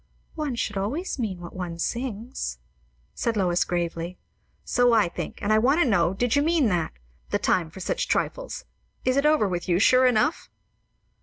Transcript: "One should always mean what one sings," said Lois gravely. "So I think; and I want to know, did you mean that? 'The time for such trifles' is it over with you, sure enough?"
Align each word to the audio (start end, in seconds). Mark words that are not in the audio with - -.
"One 0.33 0.55
should 0.55 0.77
always 0.77 1.19
mean 1.19 1.41
what 1.41 1.53
one 1.55 1.77
sings," 1.77 2.57
said 3.13 3.37
Lois 3.37 3.63
gravely. 3.63 4.17
"So 4.65 4.93
I 4.93 5.07
think; 5.07 5.37
and 5.43 5.53
I 5.53 5.59
want 5.59 5.79
to 5.79 5.85
know, 5.87 6.15
did 6.15 6.35
you 6.35 6.41
mean 6.41 6.69
that? 6.69 6.93
'The 7.29 7.37
time 7.37 7.69
for 7.69 7.81
such 7.81 8.07
trifles' 8.07 8.65
is 9.05 9.15
it 9.15 9.27
over 9.27 9.47
with 9.47 9.69
you, 9.69 9.77
sure 9.77 10.07
enough?" 10.07 10.49